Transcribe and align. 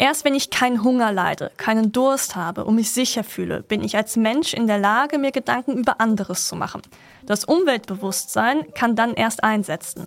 Erst 0.00 0.24
wenn 0.24 0.36
ich 0.36 0.50
keinen 0.50 0.84
Hunger 0.84 1.10
leide, 1.10 1.50
keinen 1.56 1.90
Durst 1.90 2.36
habe 2.36 2.64
und 2.64 2.76
mich 2.76 2.92
sicher 2.92 3.24
fühle, 3.24 3.64
bin 3.64 3.82
ich 3.82 3.96
als 3.96 4.16
Mensch 4.16 4.54
in 4.54 4.68
der 4.68 4.78
Lage, 4.78 5.18
mir 5.18 5.32
Gedanken 5.32 5.76
über 5.76 6.00
anderes 6.00 6.46
zu 6.46 6.54
machen. 6.54 6.82
Das 7.26 7.44
Umweltbewusstsein 7.44 8.72
kann 8.74 8.94
dann 8.94 9.14
erst 9.14 9.42
einsetzen. 9.42 10.06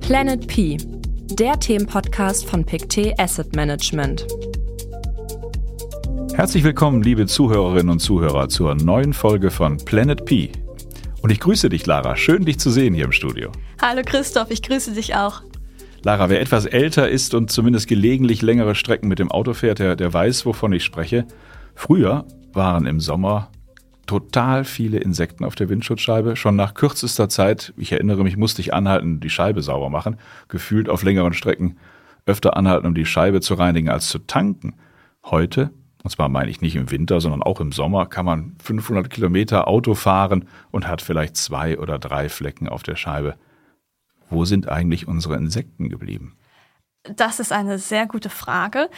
Planet 0.00 0.46
P, 0.46 0.76
der 1.32 1.58
Themenpodcast 1.58 2.48
von 2.48 2.64
PicT 2.64 3.18
Asset 3.18 3.56
Management. 3.56 4.24
Herzlich 6.32 6.62
willkommen, 6.62 7.02
liebe 7.02 7.26
Zuhörerinnen 7.26 7.90
und 7.90 7.98
Zuhörer, 7.98 8.48
zur 8.48 8.76
neuen 8.76 9.12
Folge 9.12 9.50
von 9.50 9.78
Planet 9.78 10.24
P. 10.24 10.52
Und 11.22 11.30
ich 11.30 11.40
grüße 11.40 11.68
dich, 11.68 11.84
Lara. 11.86 12.14
Schön, 12.14 12.44
dich 12.44 12.60
zu 12.60 12.70
sehen 12.70 12.94
hier 12.94 13.06
im 13.06 13.12
Studio. 13.12 13.50
Hallo 13.80 14.02
Christoph, 14.04 14.50
ich 14.50 14.62
grüße 14.62 14.92
dich 14.92 15.14
auch. 15.14 15.42
Lara, 16.02 16.28
wer 16.28 16.40
etwas 16.40 16.66
älter 16.66 17.08
ist 17.08 17.34
und 17.34 17.50
zumindest 17.50 17.86
gelegentlich 17.86 18.42
längere 18.42 18.74
Strecken 18.74 19.08
mit 19.08 19.18
dem 19.18 19.30
Auto 19.30 19.54
fährt, 19.54 19.78
der, 19.78 19.94
der 19.94 20.12
weiß, 20.12 20.46
wovon 20.46 20.72
ich 20.72 20.84
spreche. 20.84 21.26
Früher 21.74 22.24
waren 22.52 22.86
im 22.86 22.98
Sommer 22.98 23.50
total 24.06 24.64
viele 24.64 24.98
Insekten 24.98 25.44
auf 25.44 25.54
der 25.54 25.68
Windschutzscheibe. 25.68 26.34
Schon 26.34 26.56
nach 26.56 26.74
kürzester 26.74 27.28
Zeit, 27.28 27.72
ich 27.76 27.92
erinnere 27.92 28.24
mich, 28.24 28.36
musste 28.36 28.62
ich 28.62 28.74
anhalten, 28.74 29.20
die 29.20 29.30
Scheibe 29.30 29.62
sauber 29.62 29.90
machen. 29.90 30.16
Gefühlt 30.48 30.88
auf 30.88 31.02
längeren 31.02 31.32
Strecken 31.32 31.76
öfter 32.26 32.56
anhalten, 32.56 32.86
um 32.86 32.94
die 32.94 33.06
Scheibe 33.06 33.40
zu 33.40 33.54
reinigen, 33.54 33.90
als 33.90 34.08
zu 34.08 34.18
tanken. 34.18 34.74
Heute 35.24 35.70
und 36.04 36.10
zwar 36.10 36.28
meine 36.28 36.50
ich 36.50 36.60
nicht 36.60 36.76
im 36.76 36.90
Winter, 36.90 37.20
sondern 37.20 37.42
auch 37.42 37.60
im 37.60 37.72
Sommer, 37.72 38.06
kann 38.06 38.24
man 38.24 38.54
500 38.62 39.10
Kilometer 39.10 39.68
Auto 39.68 39.94
fahren 39.94 40.46
und 40.70 40.86
hat 40.86 41.02
vielleicht 41.02 41.36
zwei 41.36 41.78
oder 41.78 41.98
drei 41.98 42.28
Flecken 42.28 42.68
auf 42.68 42.82
der 42.82 42.96
Scheibe. 42.96 43.34
Wo 44.30 44.44
sind 44.44 44.68
eigentlich 44.68 45.08
unsere 45.08 45.36
Insekten 45.36 45.88
geblieben? 45.88 46.36
Das 47.02 47.40
ist 47.40 47.52
eine 47.52 47.78
sehr 47.78 48.06
gute 48.06 48.30
Frage. 48.30 48.88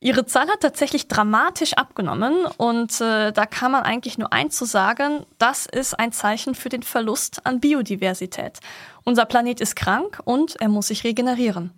Ihre 0.00 0.26
Zahl 0.26 0.48
hat 0.48 0.60
tatsächlich 0.60 1.08
dramatisch 1.08 1.72
abgenommen 1.74 2.34
und 2.58 3.00
äh, 3.00 3.32
da 3.32 3.46
kann 3.46 3.72
man 3.72 3.84
eigentlich 3.84 4.18
nur 4.18 4.34
eins 4.34 4.54
zu 4.56 4.66
sagen, 4.66 5.24
das 5.38 5.64
ist 5.64 5.98
ein 5.98 6.12
Zeichen 6.12 6.54
für 6.54 6.68
den 6.68 6.82
Verlust 6.82 7.46
an 7.46 7.58
Biodiversität. 7.58 8.60
Unser 9.04 9.24
Planet 9.24 9.62
ist 9.62 9.76
krank 9.76 10.20
und 10.24 10.56
er 10.60 10.68
muss 10.68 10.88
sich 10.88 11.04
regenerieren. 11.04 11.70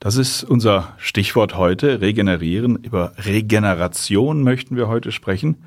Das 0.00 0.16
ist 0.16 0.42
unser 0.42 0.94
Stichwort 0.96 1.54
heute, 1.56 2.00
regenerieren. 2.00 2.76
Über 2.76 3.12
Regeneration 3.18 4.42
möchten 4.42 4.76
wir 4.76 4.88
heute 4.88 5.12
sprechen. 5.12 5.64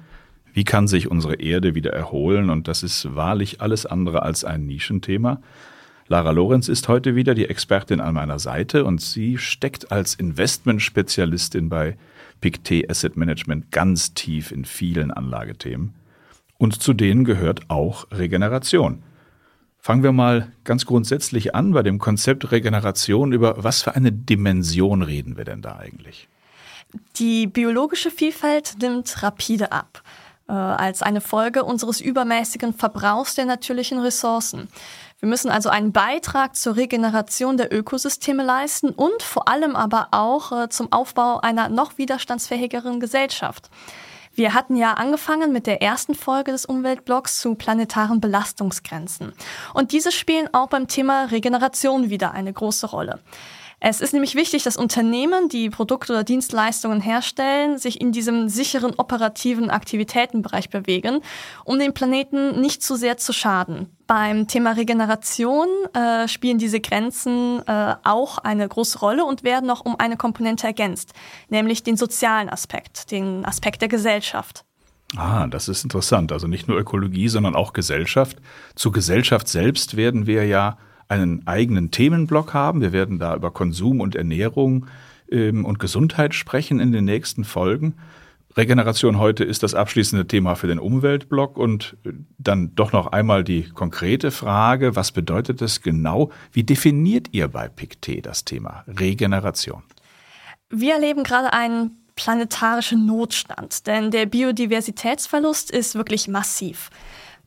Wie 0.52 0.64
kann 0.64 0.88
sich 0.88 1.12
unsere 1.12 1.36
Erde 1.36 1.76
wieder 1.76 1.94
erholen? 1.94 2.50
Und 2.50 2.68
das 2.68 2.82
ist 2.82 3.16
wahrlich 3.16 3.62
alles 3.62 3.86
andere 3.86 4.24
als 4.24 4.44
ein 4.44 4.66
Nischenthema. 4.66 5.42
Lara 6.08 6.30
Lorenz 6.30 6.68
ist 6.68 6.88
heute 6.88 7.16
wieder 7.16 7.34
die 7.34 7.48
Expertin 7.50 8.00
an 8.00 8.14
meiner 8.14 8.38
Seite 8.38 8.86
und 8.86 9.02
sie 9.02 9.40
steckt 9.40 9.92
als 9.92 10.14
Investmentspezialistin 10.14 11.68
bei 11.68 11.98
PICT 12.42 12.90
Asset 12.90 13.18
Management 13.18 13.72
ganz 13.72 14.14
tief 14.14 14.52
in 14.52 14.66
vielen 14.66 15.10
Anlagethemen. 15.10 15.96
Und 16.60 16.80
zu 16.80 16.94
denen 16.94 17.26
gehört 17.26 17.72
auch 17.72 18.06
Regeneration. 18.12 19.02
Fangen 19.80 20.04
wir 20.04 20.12
mal 20.12 20.52
ganz 20.64 20.86
grundsätzlich 20.86 21.56
an 21.56 21.72
bei 21.72 21.82
dem 21.82 21.98
Konzept 21.98 22.52
Regeneration. 22.52 23.32
Über 23.32 23.64
was 23.64 23.82
für 23.82 23.96
eine 23.96 24.12
Dimension 24.12 25.02
reden 25.02 25.38
wir 25.38 25.44
denn 25.44 25.64
da 25.64 25.78
eigentlich? 25.78 26.28
Die 27.18 27.48
biologische 27.48 28.12
Vielfalt 28.12 28.76
nimmt 28.80 29.24
rapide 29.24 29.72
ab 29.72 30.04
äh, 30.48 30.54
als 30.54 31.02
eine 31.02 31.22
Folge 31.22 31.64
unseres 31.64 32.00
übermäßigen 32.00 32.74
Verbrauchs 32.74 33.36
der 33.36 33.46
natürlichen 33.46 34.00
Ressourcen. 34.00 34.68
Wir 35.20 35.30
müssen 35.30 35.50
also 35.50 35.70
einen 35.70 35.94
Beitrag 35.94 36.56
zur 36.56 36.76
Regeneration 36.76 37.58
der 37.58 37.74
Ökosysteme 37.74 38.44
leisten 38.44 38.90
und 38.90 39.24
vor 39.24 39.48
allem 39.48 39.76
aber 39.76 40.10
auch 40.12 40.52
äh, 40.52 40.70
zum 40.70 40.92
Aufbau 40.92 41.40
einer 41.40 41.70
noch 41.70 41.98
widerstandsfähigeren 41.98 43.00
Gesellschaft. 43.00 43.70
Wir 44.34 44.54
hatten 44.54 44.76
ja 44.76 44.96
angefangen 44.96 45.54
mit 45.54 45.66
der 45.66 45.82
ersten 45.82 46.14
Folge 46.14 46.52
des 46.52 46.66
Umweltblocks 46.66 47.40
zu 47.40 47.56
planetaren 47.56 48.20
Belastungsgrenzen. 48.20 49.32
Und 49.74 49.94
diese 49.94 50.12
spielen 50.12 50.50
auch 50.54 50.68
beim 50.68 50.90
Thema 50.90 51.26
Regeneration 51.32 52.10
wieder 52.10 52.32
eine 52.34 52.52
große 52.52 52.88
Rolle. 52.88 53.22
Es 53.88 54.02
ist 54.02 54.14
nämlich 54.14 54.34
wichtig, 54.34 54.64
dass 54.64 54.78
Unternehmen, 54.78 55.48
die 55.48 55.70
Produkte 55.70 56.12
oder 56.12 56.24
Dienstleistungen 56.24 57.02
herstellen, 57.02 57.78
sich 57.78 58.02
in 58.02 58.12
diesem 58.12 58.50
sicheren 58.50 58.96
operativen 58.98 59.70
Aktivitätenbereich 59.70 60.72
bewegen, 60.72 61.20
um 61.66 61.78
dem 61.78 61.94
Planeten 61.94 62.60
nicht 62.60 62.82
zu 62.82 62.96
sehr 62.96 63.18
zu 63.18 63.32
schaden. 63.32 63.96
Beim 64.08 64.48
Thema 64.48 64.72
Regeneration 64.72 65.68
äh, 65.94 66.28
spielen 66.28 66.58
diese 66.58 66.80
Grenzen 66.80 67.62
äh, 67.68 67.94
auch 68.04 68.40
eine 68.40 68.68
große 68.68 68.98
Rolle 68.98 69.24
und 69.24 69.44
werden 69.44 69.68
noch 69.68 69.86
um 69.86 70.00
eine 70.00 70.18
Komponente 70.18 70.66
ergänzt, 70.66 71.14
nämlich 71.50 71.84
den 71.84 71.96
sozialen 71.96 72.50
Aspekt, 72.50 73.12
den 73.12 73.46
Aspekt 73.46 73.84
der 73.84 73.90
Gesellschaft. 73.90 74.66
Ah, 75.16 75.46
das 75.46 75.68
ist 75.68 75.84
interessant. 75.84 76.32
Also 76.32 76.48
nicht 76.48 76.68
nur 76.68 76.80
Ökologie, 76.80 77.28
sondern 77.28 77.54
auch 77.54 77.72
Gesellschaft. 77.72 78.38
Zur 78.74 78.94
Gesellschaft 78.94 79.48
selbst 79.48 79.96
werden 79.96 80.26
wir 80.26 80.48
ja 80.48 80.80
einen 81.08 81.46
eigenen 81.48 81.92
Themenblock 81.92 82.54
haben. 82.54 82.82
Wir 82.82 82.94
werden 82.94 83.20
da 83.20 83.36
über 83.36 83.52
Konsum 83.52 84.02
und 84.02 84.16
Ernährung 84.16 84.88
ähm, 85.32 85.66
und 85.66 85.80
Gesundheit 85.80 86.34
sprechen 86.34 86.80
in 86.80 86.92
den 86.92 87.06
nächsten 87.06 87.44
Folgen. 87.44 87.96
Regeneration 88.58 89.20
heute 89.20 89.44
ist 89.44 89.64
das 89.64 89.76
abschließende 89.76 90.28
Thema 90.28 90.56
für 90.56 90.68
den 90.68 90.80
Umweltblock 90.80 91.58
und 91.58 91.98
äh, 92.06 92.12
dann 92.38 92.74
doch 92.76 92.94
noch 92.94 93.08
einmal 93.08 93.44
die 93.44 93.64
konkrete 93.70 94.32
Frage, 94.32 94.96
was 94.96 95.12
bedeutet 95.12 95.62
das 95.62 95.82
genau? 95.82 96.32
Wie 96.52 96.64
definiert 96.64 97.28
ihr 97.32 97.50
bei 97.50 97.68
PICT 97.68 98.26
das 98.26 98.46
Thema 98.46 98.86
Regeneration? 98.88 99.84
Wir 100.70 100.94
erleben 100.94 101.24
gerade 101.24 101.54
einen 101.54 101.92
planetarischen 102.16 103.06
Notstand, 103.06 103.88
denn 103.88 104.10
der 104.10 104.26
Biodiversitätsverlust 104.26 105.70
ist 105.70 105.96
wirklich 105.96 106.30
massiv. 106.30 106.90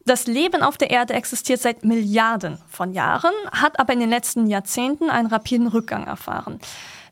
Das 0.08 0.26
Leben 0.26 0.62
auf 0.62 0.78
der 0.78 0.88
Erde 0.88 1.12
existiert 1.12 1.60
seit 1.60 1.84
Milliarden 1.84 2.56
von 2.66 2.94
Jahren, 2.94 3.34
hat 3.52 3.78
aber 3.78 3.92
in 3.92 4.00
den 4.00 4.08
letzten 4.08 4.46
Jahrzehnten 4.46 5.10
einen 5.10 5.26
rapiden 5.26 5.66
Rückgang 5.66 6.06
erfahren. 6.06 6.60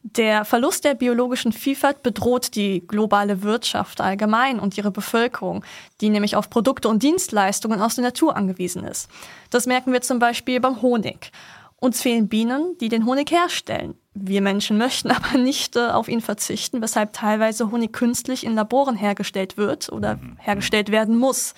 Der 0.02 0.46
Verlust 0.46 0.86
der 0.86 0.94
biologischen 0.94 1.52
Vielfalt 1.52 2.02
bedroht 2.02 2.54
die 2.54 2.86
globale 2.86 3.42
Wirtschaft 3.42 4.00
allgemein 4.00 4.58
und 4.58 4.78
ihre 4.78 4.90
Bevölkerung, 4.90 5.62
die 6.00 6.08
nämlich 6.08 6.36
auf 6.36 6.48
Produkte 6.48 6.88
und 6.88 7.02
Dienstleistungen 7.02 7.82
aus 7.82 7.96
der 7.96 8.04
Natur 8.04 8.34
angewiesen 8.34 8.82
ist. 8.84 9.10
Das 9.50 9.66
merken 9.66 9.92
wir 9.92 10.00
zum 10.00 10.18
Beispiel 10.18 10.58
beim 10.58 10.80
Honig. 10.80 11.32
Uns 11.78 12.00
fehlen 12.00 12.28
Bienen, 12.28 12.78
die 12.80 12.88
den 12.88 13.04
Honig 13.04 13.30
herstellen. 13.30 13.94
Wir 14.14 14.40
Menschen 14.40 14.78
möchten 14.78 15.10
aber 15.10 15.36
nicht 15.36 15.76
äh, 15.76 15.88
auf 15.88 16.08
ihn 16.08 16.22
verzichten, 16.22 16.80
weshalb 16.80 17.12
teilweise 17.12 17.70
Honig 17.70 17.92
künstlich 17.92 18.46
in 18.46 18.54
Laboren 18.54 18.96
hergestellt 18.96 19.58
wird 19.58 19.92
oder 19.92 20.18
hergestellt 20.38 20.90
werden 20.90 21.18
muss. 21.18 21.52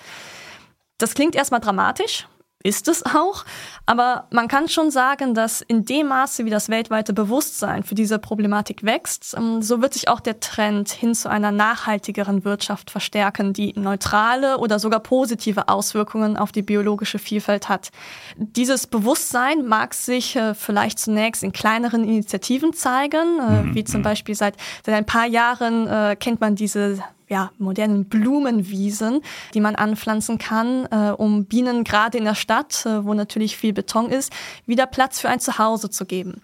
Das 0.99 1.15
klingt 1.15 1.35
erstmal 1.35 1.61
dramatisch, 1.61 2.27
ist 2.61 2.89
es 2.89 3.05
auch, 3.05 3.45
aber 3.85 4.27
man 4.31 4.49
kann 4.49 4.67
schon 4.67 4.91
sagen, 4.91 5.33
dass 5.33 5.61
in 5.61 5.85
dem 5.85 6.07
Maße, 6.07 6.43
wie 6.43 6.49
das 6.49 6.67
weltweite 6.67 7.13
Bewusstsein 7.13 7.83
für 7.83 7.95
diese 7.95 8.19
Problematik 8.19 8.83
wächst, 8.83 9.33
ähm, 9.37 9.61
so 9.61 9.81
wird 9.81 9.93
sich 9.93 10.09
auch 10.09 10.19
der 10.19 10.41
Trend 10.41 10.89
hin 10.89 11.15
zu 11.15 11.29
einer 11.29 11.51
nachhaltigeren 11.53 12.43
Wirtschaft 12.43 12.91
verstärken, 12.91 13.53
die 13.53 13.71
neutrale 13.79 14.57
oder 14.57 14.77
sogar 14.77 14.99
positive 14.99 15.69
Auswirkungen 15.69 16.35
auf 16.35 16.51
die 16.51 16.61
biologische 16.61 17.17
Vielfalt 17.17 17.69
hat. 17.69 17.91
Dieses 18.35 18.87
Bewusstsein 18.87 19.65
mag 19.65 19.93
sich 19.93 20.35
äh, 20.35 20.53
vielleicht 20.53 20.99
zunächst 20.99 21.43
in 21.43 21.53
kleineren 21.53 22.03
Initiativen 22.03 22.73
zeigen, 22.73 23.39
äh, 23.39 23.63
mhm. 23.63 23.75
wie 23.75 23.85
zum 23.85 24.01
Beispiel 24.01 24.35
seit, 24.35 24.55
seit 24.85 24.95
ein 24.95 25.05
paar 25.05 25.27
Jahren 25.27 25.87
äh, 25.87 26.17
kennt 26.19 26.41
man 26.41 26.55
diese 26.55 27.01
ja, 27.29 27.51
modernen 27.59 28.05
Blumenwiesen, 28.05 29.21
die 29.53 29.61
man 29.61 29.75
anpflanzen 29.75 30.39
kann, 30.39 30.87
äh, 30.91 31.11
um 31.11 31.45
Bienen 31.45 31.83
gerade 31.83 32.17
in 32.17 32.25
der 32.25 32.35
Stadt, 32.35 32.85
äh, 32.85 33.05
wo 33.05 33.13
natürlich 33.13 33.55
viel 33.55 33.71
Beton 33.71 34.09
ist, 34.09 34.33
wieder 34.65 34.87
Platz 34.87 35.19
für 35.19 35.29
ein 35.29 35.39
Zuhause 35.39 35.91
zu 35.91 36.05
geben. 36.05 36.41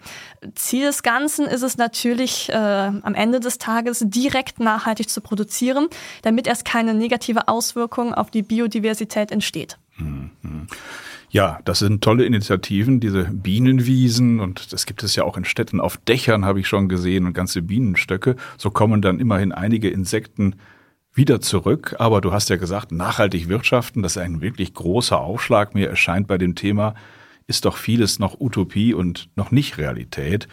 Ziel 0.54 0.86
des 0.86 1.02
Ganzen 1.02 1.46
ist 1.46 1.62
es 1.62 1.76
natürlich, 1.76 2.48
äh, 2.50 2.54
am 2.54 3.14
Ende 3.14 3.40
des 3.40 3.58
Tages 3.58 4.04
direkt 4.06 4.60
nachhaltig 4.60 5.10
zu 5.10 5.20
produzieren, 5.20 5.88
damit 6.22 6.46
erst 6.46 6.64
keine 6.64 6.94
negative 6.94 7.48
Auswirkung 7.48 8.14
auf 8.14 8.30
die 8.30 8.42
Biodiversität 8.42 9.32
entsteht. 9.32 9.78
Ja, 11.30 11.58
das 11.64 11.80
sind 11.80 12.02
tolle 12.02 12.24
Initiativen, 12.24 13.00
diese 13.00 13.24
Bienenwiesen 13.24 14.38
und 14.38 14.72
das 14.72 14.86
gibt 14.86 15.02
es 15.02 15.16
ja 15.16 15.24
auch 15.24 15.36
in 15.36 15.44
Städten 15.44 15.80
auf 15.80 15.96
Dächern, 15.96 16.44
habe 16.44 16.60
ich 16.60 16.68
schon 16.68 16.88
gesehen 16.88 17.26
und 17.26 17.32
ganze 17.32 17.62
Bienenstöcke. 17.62 18.36
So 18.56 18.70
kommen 18.70 19.02
dann 19.02 19.18
immerhin 19.18 19.52
einige 19.52 19.90
Insekten 19.90 20.54
wieder 21.16 21.40
zurück. 21.40 21.96
Aber 21.98 22.20
du 22.20 22.32
hast 22.32 22.50
ja 22.50 22.56
gesagt, 22.56 22.92
nachhaltig 22.92 23.48
wirtschaften, 23.48 24.02
das 24.02 24.16
ist 24.16 24.22
ein 24.22 24.40
wirklich 24.40 24.74
großer 24.74 25.20
Aufschlag. 25.20 25.74
Mir 25.74 25.88
erscheint 25.88 26.28
bei 26.28 26.38
dem 26.38 26.54
Thema, 26.54 26.94
ist 27.46 27.64
doch 27.64 27.76
vieles 27.76 28.18
noch 28.18 28.40
Utopie 28.40 28.94
und 28.94 29.28
noch 29.36 29.50
nicht 29.50 29.78
Realität. 29.78 30.48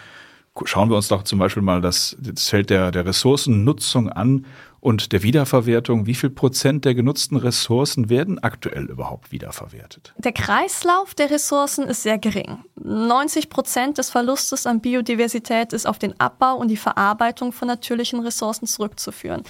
Schauen 0.65 0.89
wir 0.89 0.95
uns 0.97 1.07
doch 1.07 1.23
zum 1.23 1.39
Beispiel 1.39 1.63
mal 1.63 1.81
das, 1.81 2.15
das 2.19 2.47
Feld 2.47 2.69
der, 2.69 2.91
der 2.91 3.05
Ressourcennutzung 3.05 4.09
an 4.09 4.45
und 4.79 5.11
der 5.11 5.23
Wiederverwertung. 5.23 6.05
Wie 6.05 6.13
viel 6.13 6.29
Prozent 6.29 6.85
der 6.85 6.93
genutzten 6.93 7.37
Ressourcen 7.37 8.09
werden 8.09 8.37
aktuell 8.37 8.85
überhaupt 8.85 9.31
wiederverwertet? 9.31 10.13
Der 10.17 10.31
Kreislauf 10.31 11.15
der 11.15 11.31
Ressourcen 11.31 11.87
ist 11.87 12.03
sehr 12.03 12.19
gering. 12.19 12.59
90 12.75 13.49
Prozent 13.49 13.97
des 13.97 14.11
Verlustes 14.11 14.67
an 14.67 14.79
Biodiversität 14.79 15.73
ist 15.73 15.87
auf 15.87 15.97
den 15.97 16.19
Abbau 16.19 16.57
und 16.57 16.67
die 16.67 16.77
Verarbeitung 16.77 17.51
von 17.51 17.67
natürlichen 17.67 18.19
Ressourcen 18.19 18.67
zurückzuführen. 18.67 19.43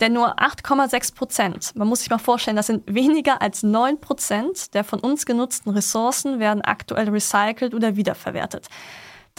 Denn 0.00 0.12
nur 0.12 0.38
8,6 0.40 1.14
Prozent, 1.14 1.72
man 1.74 1.88
muss 1.88 2.00
sich 2.00 2.10
mal 2.10 2.18
vorstellen, 2.18 2.56
das 2.56 2.66
sind 2.66 2.82
weniger 2.92 3.40
als 3.40 3.62
9 3.62 3.98
Prozent 3.98 4.74
der 4.74 4.84
von 4.84 5.00
uns 5.00 5.24
genutzten 5.24 5.70
Ressourcen 5.70 6.38
werden 6.38 6.60
aktuell 6.62 7.08
recycelt 7.08 7.74
oder 7.74 7.96
wiederverwertet. 7.96 8.68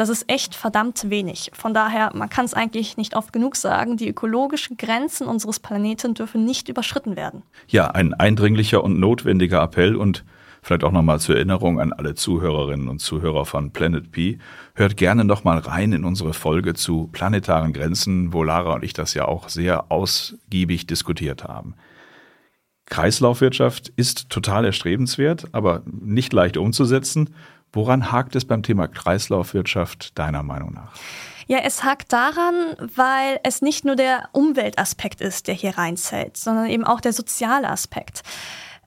Das 0.01 0.09
ist 0.09 0.31
echt 0.31 0.55
verdammt 0.55 1.11
wenig. 1.11 1.51
Von 1.53 1.75
daher, 1.75 2.09
man 2.15 2.27
kann 2.27 2.43
es 2.43 2.55
eigentlich 2.55 2.97
nicht 2.97 3.15
oft 3.15 3.31
genug 3.31 3.55
sagen, 3.55 3.97
die 3.97 4.09
ökologischen 4.09 4.75
Grenzen 4.75 5.27
unseres 5.27 5.59
Planeten 5.59 6.15
dürfen 6.15 6.43
nicht 6.43 6.69
überschritten 6.69 7.15
werden. 7.15 7.43
Ja, 7.67 7.85
ein 7.91 8.15
eindringlicher 8.15 8.83
und 8.83 8.99
notwendiger 8.99 9.61
Appell 9.61 9.95
und 9.95 10.25
vielleicht 10.63 10.83
auch 10.83 10.91
nochmal 10.91 11.19
zur 11.19 11.35
Erinnerung 11.35 11.79
an 11.79 11.93
alle 11.93 12.15
Zuhörerinnen 12.15 12.87
und 12.87 12.97
Zuhörer 12.97 13.45
von 13.45 13.73
Planet 13.73 14.11
P. 14.11 14.39
Hört 14.73 14.97
gerne 14.97 15.23
nochmal 15.23 15.59
rein 15.59 15.93
in 15.93 16.03
unsere 16.03 16.33
Folge 16.33 16.73
zu 16.73 17.07
planetaren 17.11 17.71
Grenzen, 17.71 18.33
wo 18.33 18.41
Lara 18.41 18.73
und 18.73 18.83
ich 18.83 18.93
das 18.93 19.13
ja 19.13 19.27
auch 19.27 19.49
sehr 19.49 19.91
ausgiebig 19.91 20.87
diskutiert 20.87 21.43
haben. 21.43 21.75
Kreislaufwirtschaft 22.87 23.89
ist 23.95 24.29
total 24.29 24.65
erstrebenswert, 24.65 25.45
aber 25.51 25.83
nicht 25.85 26.33
leicht 26.33 26.57
umzusetzen. 26.57 27.35
Woran 27.73 28.11
hakt 28.11 28.35
es 28.35 28.45
beim 28.45 28.63
Thema 28.63 28.87
Kreislaufwirtschaft 28.87 30.17
deiner 30.19 30.43
Meinung 30.43 30.73
nach? 30.73 30.93
Ja, 31.47 31.59
es 31.59 31.83
hakt 31.83 32.13
daran, 32.13 32.75
weil 32.95 33.39
es 33.43 33.61
nicht 33.61 33.85
nur 33.85 33.95
der 33.95 34.29
Umweltaspekt 34.31 35.21
ist, 35.21 35.47
der 35.47 35.55
hier 35.55 35.77
reinzählt, 35.77 36.37
sondern 36.37 36.67
eben 36.67 36.83
auch 36.83 37.01
der 37.01 37.13
soziale 37.13 37.69
Aspekt. 37.69 38.23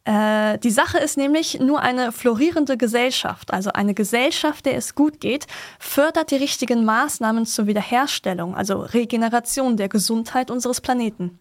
Äh, 0.04 0.58
die 0.58 0.70
Sache 0.70 0.98
ist 0.98 1.16
nämlich, 1.16 1.60
nur 1.60 1.80
eine 1.80 2.12
florierende 2.12 2.76
Gesellschaft, 2.76 3.52
also 3.52 3.70
eine 3.72 3.94
Gesellschaft, 3.94 4.66
der 4.66 4.76
es 4.76 4.94
gut 4.94 5.20
geht, 5.20 5.46
fördert 5.78 6.30
die 6.30 6.36
richtigen 6.36 6.84
Maßnahmen 6.84 7.46
zur 7.46 7.66
Wiederherstellung, 7.66 8.54
also 8.54 8.80
Regeneration 8.80 9.76
der 9.76 9.88
Gesundheit 9.88 10.50
unseres 10.50 10.80
Planeten. 10.82 11.38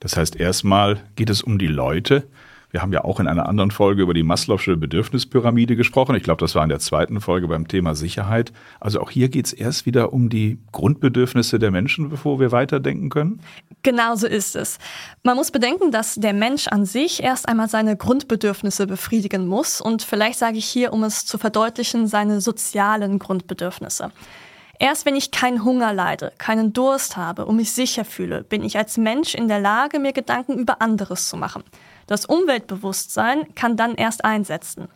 Das 0.00 0.16
heißt, 0.16 0.36
erstmal 0.36 1.02
geht 1.16 1.30
es 1.30 1.42
um 1.42 1.58
die 1.58 1.66
Leute, 1.66 2.26
wir 2.70 2.82
haben 2.82 2.92
ja 2.92 3.04
auch 3.04 3.20
in 3.20 3.28
einer 3.28 3.48
anderen 3.48 3.70
Folge 3.70 4.02
über 4.02 4.14
die 4.14 4.24
Maslow'sche 4.24 4.76
Bedürfnispyramide 4.76 5.76
gesprochen. 5.76 6.16
Ich 6.16 6.22
glaube, 6.22 6.40
das 6.40 6.54
war 6.54 6.62
in 6.62 6.68
der 6.68 6.78
zweiten 6.78 7.20
Folge 7.20 7.48
beim 7.48 7.68
Thema 7.68 7.94
Sicherheit. 7.94 8.52
Also 8.80 9.00
auch 9.00 9.10
hier 9.10 9.28
geht 9.28 9.46
es 9.46 9.52
erst 9.52 9.86
wieder 9.86 10.12
um 10.12 10.28
die 10.28 10.58
Grundbedürfnisse 10.72 11.58
der 11.58 11.70
Menschen, 11.70 12.08
bevor 12.08 12.40
wir 12.40 12.52
weiterdenken 12.52 13.08
können? 13.08 13.40
Genau 13.82 14.16
so 14.16 14.26
ist 14.26 14.56
es. 14.56 14.78
Man 15.22 15.36
muss 15.36 15.50
bedenken, 15.50 15.90
dass 15.90 16.16
der 16.16 16.32
Mensch 16.32 16.68
an 16.68 16.84
sich 16.84 17.22
erst 17.22 17.48
einmal 17.48 17.68
seine 17.68 17.96
Grundbedürfnisse 17.96 18.86
befriedigen 18.86 19.46
muss. 19.46 19.80
Und 19.80 20.02
vielleicht 20.02 20.38
sage 20.38 20.58
ich 20.58 20.66
hier, 20.66 20.92
um 20.92 21.04
es 21.04 21.24
zu 21.24 21.38
verdeutlichen, 21.38 22.06
seine 22.08 22.40
sozialen 22.40 23.18
Grundbedürfnisse. 23.18 24.10
Erst 24.78 25.06
wenn 25.06 25.16
ich 25.16 25.30
keinen 25.30 25.64
Hunger 25.64 25.94
leide, 25.94 26.32
keinen 26.36 26.72
Durst 26.72 27.16
habe 27.16 27.46
und 27.46 27.56
mich 27.56 27.72
sicher 27.72 28.04
fühle, 28.04 28.44
bin 28.44 28.62
ich 28.62 28.76
als 28.76 28.98
Mensch 28.98 29.34
in 29.34 29.48
der 29.48 29.60
Lage, 29.60 29.98
mir 29.98 30.12
Gedanken 30.12 30.58
über 30.58 30.82
anderes 30.82 31.28
zu 31.28 31.36
machen. 31.36 31.64
Das 32.06 32.24
Umweltbewusstsein 32.24 33.54
kann 33.54 33.76
dann 33.76 33.94
erst 33.94 34.24
einsetzen. 34.24 34.88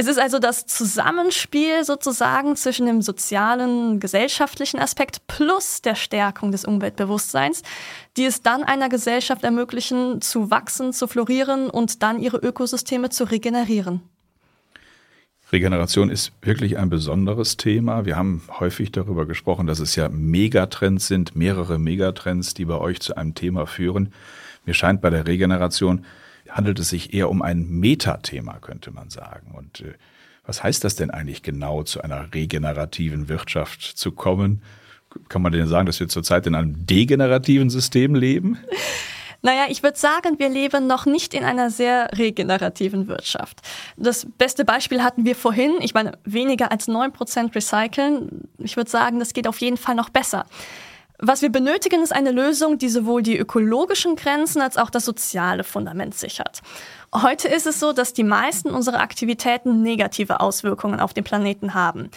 Es 0.00 0.06
ist 0.06 0.20
also 0.20 0.38
das 0.38 0.64
Zusammenspiel 0.66 1.82
sozusagen 1.82 2.54
zwischen 2.54 2.86
dem 2.86 3.02
sozialen, 3.02 3.98
gesellschaftlichen 3.98 4.78
Aspekt 4.78 5.26
plus 5.26 5.82
der 5.82 5.96
Stärkung 5.96 6.52
des 6.52 6.64
Umweltbewusstseins, 6.64 7.62
die 8.16 8.24
es 8.24 8.40
dann 8.40 8.62
einer 8.62 8.88
Gesellschaft 8.88 9.42
ermöglichen, 9.42 10.20
zu 10.20 10.52
wachsen, 10.52 10.92
zu 10.92 11.08
florieren 11.08 11.68
und 11.68 12.04
dann 12.04 12.20
ihre 12.20 12.36
Ökosysteme 12.36 13.10
zu 13.10 13.24
regenerieren. 13.24 14.00
Regeneration 15.50 16.10
ist 16.10 16.30
wirklich 16.42 16.78
ein 16.78 16.90
besonderes 16.90 17.56
Thema. 17.56 18.04
Wir 18.04 18.14
haben 18.14 18.42
häufig 18.60 18.92
darüber 18.92 19.26
gesprochen, 19.26 19.66
dass 19.66 19.80
es 19.80 19.96
ja 19.96 20.08
Megatrends 20.08 21.08
sind, 21.08 21.34
mehrere 21.34 21.80
Megatrends, 21.80 22.54
die 22.54 22.66
bei 22.66 22.76
euch 22.76 23.00
zu 23.00 23.16
einem 23.16 23.34
Thema 23.34 23.66
führen. 23.66 24.12
Mir 24.68 24.74
scheint 24.74 25.00
bei 25.00 25.08
der 25.08 25.26
Regeneration 25.26 26.04
handelt 26.50 26.78
es 26.78 26.90
sich 26.90 27.14
eher 27.14 27.30
um 27.30 27.40
ein 27.40 27.66
Metathema, 27.66 28.58
könnte 28.60 28.90
man 28.90 29.08
sagen. 29.08 29.52
Und 29.56 29.80
äh, 29.80 29.94
was 30.44 30.62
heißt 30.62 30.84
das 30.84 30.94
denn 30.94 31.10
eigentlich 31.10 31.42
genau, 31.42 31.84
zu 31.84 32.02
einer 32.02 32.34
regenerativen 32.34 33.30
Wirtschaft 33.30 33.82
zu 33.82 34.12
kommen? 34.12 34.60
Kann 35.30 35.40
man 35.40 35.52
denn 35.52 35.66
sagen, 35.66 35.86
dass 35.86 36.00
wir 36.00 36.08
zurzeit 36.08 36.46
in 36.46 36.54
einem 36.54 36.84
degenerativen 36.86 37.70
System 37.70 38.14
leben? 38.14 38.58
Naja, 39.40 39.66
ich 39.68 39.84
würde 39.84 39.96
sagen, 39.96 40.40
wir 40.40 40.48
leben 40.48 40.88
noch 40.88 41.06
nicht 41.06 41.32
in 41.32 41.44
einer 41.44 41.70
sehr 41.70 42.10
regenerativen 42.18 43.06
Wirtschaft. 43.06 43.60
Das 43.96 44.26
beste 44.36 44.64
Beispiel 44.64 45.04
hatten 45.04 45.24
wir 45.24 45.36
vorhin. 45.36 45.76
Ich 45.78 45.94
meine, 45.94 46.18
weniger 46.24 46.72
als 46.72 46.88
neun 46.88 47.12
Prozent 47.12 47.54
recyceln. 47.54 48.48
Ich 48.58 48.76
würde 48.76 48.90
sagen, 48.90 49.20
das 49.20 49.34
geht 49.34 49.46
auf 49.46 49.60
jeden 49.60 49.76
Fall 49.76 49.94
noch 49.94 50.08
besser. 50.08 50.44
Was 51.20 51.42
wir 51.42 51.50
benötigen, 51.50 52.00
ist 52.00 52.14
eine 52.14 52.30
Lösung, 52.30 52.78
die 52.78 52.88
sowohl 52.88 53.22
die 53.22 53.36
ökologischen 53.36 54.14
Grenzen 54.14 54.62
als 54.62 54.76
auch 54.76 54.88
das 54.88 55.04
soziale 55.04 55.64
Fundament 55.64 56.14
sichert. 56.14 56.60
Heute 57.12 57.48
ist 57.48 57.66
es 57.66 57.80
so, 57.80 57.92
dass 57.92 58.12
die 58.12 58.22
meisten 58.22 58.70
unserer 58.70 59.00
Aktivitäten 59.00 59.82
negative 59.82 60.38
Auswirkungen 60.38 61.00
auf 61.00 61.14
den 61.14 61.24
Planeten 61.24 61.74
haben. 61.74 62.10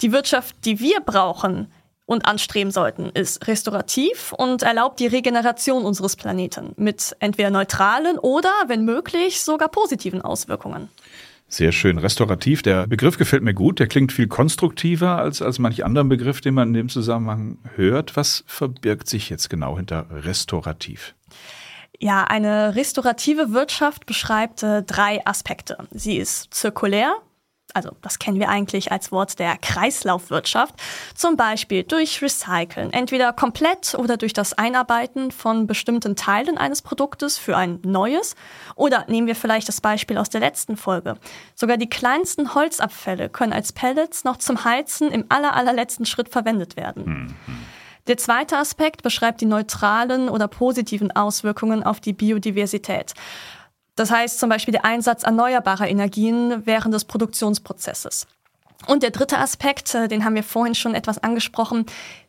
Die 0.00 0.12
Wirtschaft, 0.12 0.54
die 0.64 0.78
wir 0.78 1.00
brauchen 1.00 1.72
und 2.04 2.26
anstreben 2.26 2.70
sollten, 2.70 3.10
ist 3.10 3.48
restaurativ 3.48 4.32
und 4.32 4.62
erlaubt 4.62 5.00
die 5.00 5.08
Regeneration 5.08 5.84
unseres 5.84 6.14
Planeten 6.14 6.72
mit 6.76 7.16
entweder 7.18 7.50
neutralen 7.50 8.16
oder, 8.16 8.52
wenn 8.68 8.84
möglich, 8.84 9.40
sogar 9.40 9.68
positiven 9.68 10.22
Auswirkungen. 10.22 10.88
Sehr 11.48 11.70
schön. 11.70 11.98
Restaurativ, 11.98 12.62
der 12.62 12.86
Begriff 12.88 13.18
gefällt 13.18 13.42
mir 13.42 13.54
gut. 13.54 13.78
Der 13.78 13.86
klingt 13.86 14.12
viel 14.12 14.26
konstruktiver 14.26 15.16
als, 15.18 15.42
als 15.42 15.58
manch 15.58 15.84
anderen 15.84 16.08
Begriff, 16.08 16.40
den 16.40 16.54
man 16.54 16.68
in 16.68 16.74
dem 16.74 16.88
Zusammenhang 16.88 17.58
hört. 17.76 18.16
Was 18.16 18.42
verbirgt 18.46 19.08
sich 19.08 19.30
jetzt 19.30 19.48
genau 19.48 19.76
hinter 19.76 20.06
restaurativ? 20.10 21.14
Ja, 21.98 22.24
eine 22.24 22.74
restaurative 22.74 23.52
Wirtschaft 23.52 24.06
beschreibt 24.06 24.62
äh, 24.62 24.82
drei 24.82 25.24
Aspekte. 25.24 25.78
Sie 25.92 26.16
ist 26.16 26.52
zirkulär, 26.52 27.14
also 27.76 27.90
das 28.00 28.18
kennen 28.18 28.40
wir 28.40 28.48
eigentlich 28.48 28.90
als 28.90 29.12
Wort 29.12 29.38
der 29.38 29.58
Kreislaufwirtschaft, 29.58 30.74
zum 31.14 31.36
Beispiel 31.36 31.82
durch 31.82 32.22
Recyceln, 32.22 32.90
entweder 32.90 33.34
komplett 33.34 33.94
oder 33.94 34.16
durch 34.16 34.32
das 34.32 34.54
Einarbeiten 34.54 35.30
von 35.30 35.66
bestimmten 35.66 36.16
Teilen 36.16 36.56
eines 36.56 36.80
Produktes 36.80 37.36
für 37.36 37.54
ein 37.54 37.80
neues. 37.82 38.34
Oder 38.76 39.04
nehmen 39.08 39.26
wir 39.26 39.36
vielleicht 39.36 39.68
das 39.68 39.82
Beispiel 39.82 40.16
aus 40.16 40.30
der 40.30 40.40
letzten 40.40 40.78
Folge. 40.78 41.18
Sogar 41.54 41.76
die 41.76 41.90
kleinsten 41.90 42.54
Holzabfälle 42.54 43.28
können 43.28 43.52
als 43.52 43.72
Pellets 43.72 44.24
noch 44.24 44.38
zum 44.38 44.64
Heizen 44.64 45.12
im 45.12 45.26
aller, 45.28 45.54
allerletzten 45.54 46.06
Schritt 46.06 46.30
verwendet 46.30 46.76
werden. 46.76 47.04
Mhm. 47.46 47.56
Der 48.06 48.16
zweite 48.16 48.56
Aspekt 48.56 49.02
beschreibt 49.02 49.40
die 49.40 49.46
neutralen 49.46 50.28
oder 50.28 50.46
positiven 50.46 51.10
Auswirkungen 51.10 51.82
auf 51.82 51.98
die 51.98 52.12
Biodiversität. 52.12 53.14
Das 53.96 54.10
heißt 54.10 54.38
zum 54.38 54.50
Beispiel 54.50 54.72
der 54.72 54.84
Einsatz 54.84 55.22
erneuerbarer 55.24 55.88
Energien 55.88 56.62
während 56.66 56.94
des 56.94 57.04
Produktionsprozesses. 57.04 58.26
Und 58.86 59.02
der 59.02 59.10
dritte 59.10 59.38
Aspekt, 59.38 59.94
äh, 59.94 60.06
den 60.06 60.24
haben 60.24 60.34
wir 60.34 60.42
vorhin 60.42 60.74
schon 60.74 60.94
etwas 60.94 61.18
angesprochen, 61.18 61.86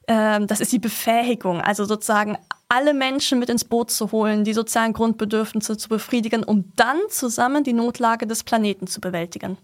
ähm, 0.08 0.48
das 0.48 0.62
ist 0.62 0.72
die 0.72 0.80
Befähigung, 0.80 1.60
also 1.62 1.84
sozusagen 1.84 2.38
alle 2.70 2.94
Menschen 2.94 3.40
mit 3.40 3.50
ins 3.50 3.66
Boot 3.66 3.92
zu 3.92 4.12
holen, 4.12 4.46
die 4.46 4.54
sozialen 4.54 4.94
Grundbedürfnisse 4.94 5.78
zu 5.78 5.90
befriedigen, 5.90 6.44
um 6.44 6.72
dann 6.76 6.98
zusammen 7.10 7.64
die 7.64 7.74
Notlage 7.74 8.26
des 8.28 8.44
Planeten 8.44 8.88
zu 8.88 9.02
bewältigen. 9.02 9.58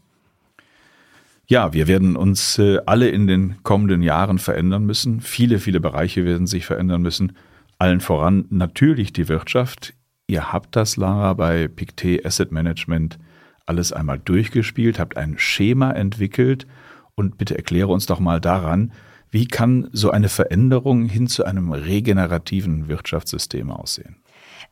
Ja, 1.47 1.73
wir 1.73 1.87
werden 1.87 2.15
uns 2.15 2.57
äh, 2.57 2.79
alle 2.85 3.09
in 3.09 3.27
den 3.27 3.61
kommenden 3.63 4.01
Jahren 4.01 4.39
verändern 4.39 4.85
müssen. 4.85 5.21
Viele, 5.21 5.59
viele 5.59 5.79
Bereiche 5.79 6.25
werden 6.25 6.47
sich 6.47 6.65
verändern 6.65 7.01
müssen. 7.01 7.35
Allen 7.79 7.99
voran 7.99 8.45
natürlich 8.49 9.11
die 9.11 9.27
Wirtschaft. 9.27 9.93
Ihr 10.27 10.53
habt 10.53 10.75
das, 10.75 10.97
Lara, 10.97 11.33
bei 11.33 11.67
Pictet 11.67 12.25
Asset 12.25 12.51
Management 12.51 13.19
alles 13.65 13.91
einmal 13.93 14.19
durchgespielt, 14.19 14.99
habt 14.99 15.17
ein 15.17 15.37
Schema 15.37 15.91
entwickelt 15.91 16.67
und 17.15 17.37
bitte 17.37 17.55
erkläre 17.55 17.87
uns 17.87 18.05
doch 18.05 18.19
mal 18.19 18.39
daran, 18.41 18.93
wie 19.29 19.47
kann 19.47 19.89
so 19.91 20.11
eine 20.11 20.29
Veränderung 20.29 21.05
hin 21.05 21.27
zu 21.27 21.43
einem 21.43 21.71
regenerativen 21.71 22.87
Wirtschaftssystem 22.87 23.71
aussehen? 23.71 24.17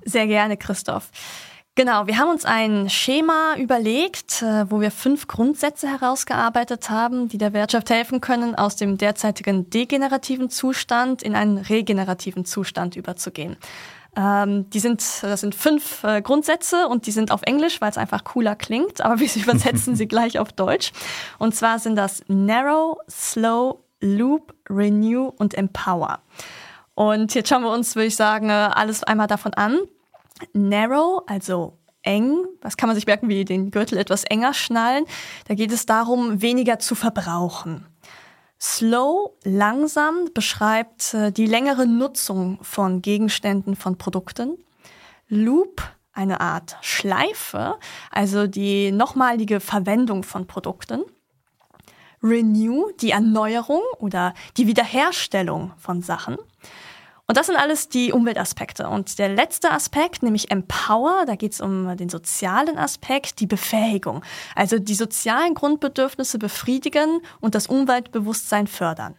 Sehr 0.05 0.27
gerne, 0.27 0.55
Christoph. 0.57 1.09
Genau, 1.73 2.05
wir 2.05 2.17
haben 2.17 2.29
uns 2.29 2.43
ein 2.43 2.89
Schema 2.89 3.55
überlegt, 3.57 4.41
äh, 4.41 4.69
wo 4.69 4.81
wir 4.81 4.91
fünf 4.91 5.27
Grundsätze 5.27 5.87
herausgearbeitet 5.87 6.89
haben, 6.89 7.29
die 7.29 7.37
der 7.37 7.53
Wirtschaft 7.53 7.89
helfen 7.89 8.19
können, 8.19 8.55
aus 8.55 8.75
dem 8.75 8.97
derzeitigen 8.97 9.69
degenerativen 9.69 10.49
Zustand 10.49 11.23
in 11.23 11.33
einen 11.33 11.57
regenerativen 11.57 12.43
Zustand 12.43 12.97
überzugehen. 12.97 13.55
Ähm, 14.15 14.69
die 14.69 14.79
sind, 14.79 15.01
das 15.21 15.41
sind 15.41 15.55
fünf 15.55 16.03
äh, 16.03 16.21
Grundsätze 16.21 16.87
und 16.87 17.07
die 17.07 17.11
sind 17.11 17.31
auf 17.31 17.43
Englisch, 17.43 17.79
weil 17.79 17.89
es 17.89 17.97
einfach 17.97 18.23
cooler 18.25 18.55
klingt, 18.55 19.01
aber 19.01 19.19
wir 19.19 19.29
übersetzen 19.35 19.95
sie 19.95 20.07
gleich 20.09 20.39
auf 20.39 20.51
Deutsch. 20.51 20.91
Und 21.39 21.55
zwar 21.55 21.79
sind 21.79 21.95
das 21.95 22.23
Narrow, 22.27 22.97
Slow, 23.09 23.79
Loop, 24.01 24.53
Renew 24.69 25.31
und 25.37 25.53
Empower. 25.53 26.19
Und 26.93 27.33
jetzt 27.33 27.49
schauen 27.49 27.63
wir 27.63 27.71
uns, 27.71 27.95
würde 27.95 28.07
ich 28.07 28.15
sagen, 28.15 28.49
alles 28.49 29.03
einmal 29.03 29.27
davon 29.27 29.53
an. 29.53 29.79
Narrow, 30.53 31.23
also 31.27 31.77
eng, 32.03 32.45
was 32.61 32.77
kann 32.77 32.87
man 32.87 32.95
sich 32.95 33.05
merken, 33.05 33.29
wie 33.29 33.45
den 33.45 33.71
Gürtel 33.71 33.97
etwas 33.97 34.23
enger 34.23 34.53
schnallen. 34.53 35.05
Da 35.47 35.55
geht 35.55 35.71
es 35.71 35.85
darum, 35.85 36.41
weniger 36.41 36.79
zu 36.79 36.95
verbrauchen. 36.95 37.85
Slow, 38.61 39.31
langsam, 39.43 40.29
beschreibt 40.35 41.15
äh, 41.15 41.31
die 41.31 41.47
längere 41.47 41.87
Nutzung 41.87 42.59
von 42.61 43.01
Gegenständen, 43.01 43.75
von 43.75 43.97
Produkten. 43.97 44.55
Loop, 45.27 45.81
eine 46.13 46.41
Art 46.41 46.77
Schleife, 46.81 47.79
also 48.11 48.45
die 48.45 48.91
nochmalige 48.91 49.61
Verwendung 49.61 50.21
von 50.21 50.45
Produkten. 50.45 51.01
Renew, 52.21 52.91
die 52.99 53.11
Erneuerung 53.11 53.81
oder 53.97 54.35
die 54.57 54.67
Wiederherstellung 54.67 55.73
von 55.77 56.03
Sachen. 56.03 56.37
Und 57.31 57.37
das 57.37 57.45
sind 57.45 57.55
alles 57.55 57.87
die 57.87 58.11
Umweltaspekte. 58.11 58.89
Und 58.89 59.17
der 59.17 59.29
letzte 59.29 59.71
Aspekt, 59.71 60.21
nämlich 60.21 60.51
Empower, 60.51 61.23
da 61.25 61.37
geht 61.37 61.53
es 61.53 61.61
um 61.61 61.95
den 61.95 62.09
sozialen 62.09 62.77
Aspekt, 62.77 63.39
die 63.39 63.47
Befähigung. 63.47 64.21
Also 64.53 64.79
die 64.79 64.95
sozialen 64.95 65.53
Grundbedürfnisse 65.53 66.39
befriedigen 66.39 67.21
und 67.39 67.55
das 67.55 67.67
Umweltbewusstsein 67.67 68.67
fördern. 68.67 69.15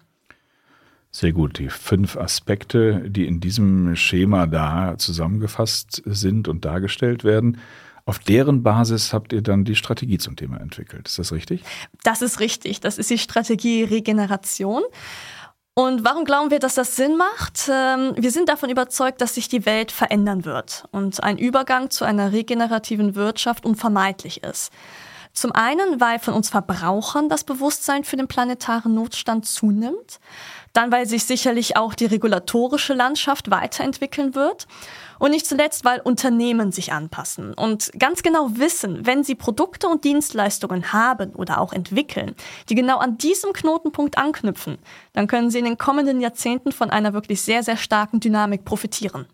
Sehr 1.10 1.32
gut. 1.32 1.58
Die 1.58 1.70
fünf 1.70 2.18
Aspekte, 2.18 3.02
die 3.08 3.26
in 3.26 3.40
diesem 3.40 3.96
Schema 3.96 4.46
da 4.46 4.98
zusammengefasst 4.98 6.02
sind 6.04 6.48
und 6.48 6.66
dargestellt 6.66 7.24
werden. 7.24 7.56
Auf 8.04 8.18
deren 8.18 8.62
Basis 8.62 9.14
habt 9.14 9.32
ihr 9.32 9.40
dann 9.40 9.64
die 9.64 9.76
Strategie 9.76 10.18
zum 10.18 10.36
Thema 10.36 10.60
entwickelt. 10.60 11.08
Ist 11.08 11.18
das 11.18 11.32
richtig? 11.32 11.62
Das 12.02 12.20
ist 12.20 12.40
richtig. 12.40 12.80
Das 12.80 12.98
ist 12.98 13.08
die 13.08 13.16
Strategie 13.16 13.84
Regeneration. 13.84 14.82
Und 15.74 16.04
warum 16.04 16.26
glauben 16.26 16.50
wir, 16.50 16.58
dass 16.58 16.74
das 16.74 16.96
Sinn 16.96 17.16
macht? 17.16 17.68
Ähm, 17.70 18.12
wir 18.16 18.30
sind 18.30 18.50
davon 18.50 18.68
überzeugt, 18.68 19.22
dass 19.22 19.36
sich 19.36 19.48
die 19.48 19.64
Welt 19.64 19.90
verändern 19.90 20.44
wird 20.44 20.84
und 20.90 21.22
ein 21.22 21.38
Übergang 21.38 21.88
zu 21.88 22.04
einer 22.04 22.32
regenerativen 22.32 23.14
Wirtschaft 23.14 23.64
unvermeidlich 23.64 24.42
ist. 24.42 24.70
Zum 25.32 25.52
einen, 25.52 25.98
weil 25.98 26.18
von 26.18 26.34
uns 26.34 26.50
Verbrauchern 26.50 27.30
das 27.30 27.44
Bewusstsein 27.44 28.04
für 28.04 28.16
den 28.16 28.28
planetaren 28.28 28.94
Notstand 28.94 29.46
zunimmt. 29.46 30.20
Dann, 30.72 30.90
weil 30.90 31.06
sich 31.06 31.24
sicherlich 31.24 31.76
auch 31.76 31.94
die 31.94 32.06
regulatorische 32.06 32.94
Landschaft 32.94 33.50
weiterentwickeln 33.50 34.34
wird. 34.34 34.66
Und 35.18 35.30
nicht 35.30 35.46
zuletzt, 35.46 35.84
weil 35.84 36.00
Unternehmen 36.00 36.72
sich 36.72 36.92
anpassen 36.92 37.54
und 37.54 37.92
ganz 37.96 38.24
genau 38.24 38.48
wissen, 38.54 39.06
wenn 39.06 39.22
sie 39.22 39.36
Produkte 39.36 39.86
und 39.86 40.02
Dienstleistungen 40.02 40.92
haben 40.92 41.34
oder 41.36 41.60
auch 41.60 41.72
entwickeln, 41.72 42.34
die 42.68 42.74
genau 42.74 42.98
an 42.98 43.18
diesem 43.18 43.52
Knotenpunkt 43.52 44.18
anknüpfen, 44.18 44.78
dann 45.12 45.28
können 45.28 45.50
sie 45.50 45.60
in 45.60 45.64
den 45.64 45.78
kommenden 45.78 46.20
Jahrzehnten 46.20 46.72
von 46.72 46.90
einer 46.90 47.12
wirklich 47.12 47.40
sehr, 47.40 47.62
sehr 47.62 47.76
starken 47.76 48.18
Dynamik 48.18 48.64
profitieren. 48.64 49.26